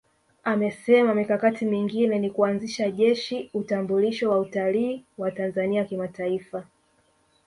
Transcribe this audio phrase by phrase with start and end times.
[0.43, 6.65] Amesema mikakati mingine ni kuanzisha Jeshi Utambulisho wa Utalii wa Tanzania Kimataifa